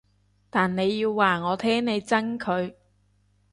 [0.49, 2.73] 但你要話我聽你憎佢